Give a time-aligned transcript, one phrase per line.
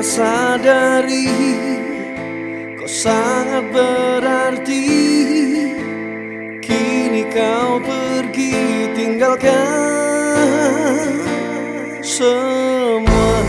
[0.00, 1.28] sadari
[2.80, 4.86] Kau sangat berarti.
[6.64, 9.60] Kini kau pergi tinggalkan
[12.00, 13.44] semua.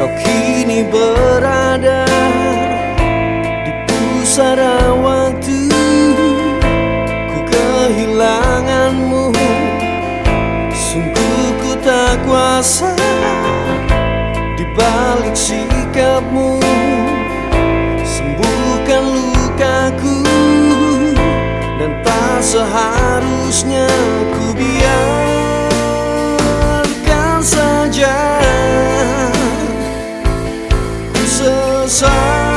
[0.00, 1.29] Kau kini berada
[12.60, 12.92] rasa
[14.52, 16.60] di balik sikapmu.
[18.04, 20.20] Sembuhkan lukaku
[21.80, 23.88] dan tak seharusnya
[24.36, 25.00] ku biarkan
[27.40, 28.20] saja
[31.16, 32.49] ku sesat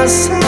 [0.00, 0.39] myself